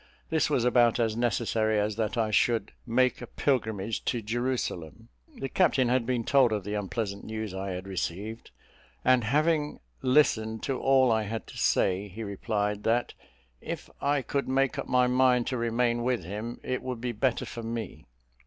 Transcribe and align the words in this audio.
This 0.31 0.49
was 0.49 0.65
about 0.65 0.99
as 0.99 1.15
necessary 1.15 1.79
as 1.79 1.95
that 1.97 2.17
I 2.17 2.31
should 2.31 2.71
make 2.87 3.21
a 3.21 3.27
pilgrimage 3.27 4.03
to 4.05 4.23
Jerusalem. 4.23 5.09
The 5.35 5.47
captain 5.47 5.89
had 5.89 6.07
been 6.07 6.23
told 6.23 6.51
of 6.51 6.63
the 6.63 6.73
unpleasant 6.73 7.23
news 7.23 7.53
I 7.53 7.73
had 7.73 7.85
received, 7.87 8.49
and 9.05 9.23
having 9.23 9.79
listened 10.01 10.63
to 10.63 10.79
all 10.79 11.11
I 11.11 11.21
had 11.25 11.45
to 11.45 11.57
say, 11.59 12.07
he 12.07 12.23
replied, 12.23 12.81
that 12.83 13.13
if 13.61 13.91
I 14.01 14.23
could 14.23 14.47
make 14.47 14.79
up 14.79 14.87
my 14.87 15.05
mind 15.05 15.45
to 15.49 15.57
remain 15.57 16.01
with 16.01 16.23
him 16.23 16.59
it 16.63 16.81
would 16.81 16.99
be 16.99 17.11
better 17.11 17.45
for 17.45 17.61
me. 17.61 18.07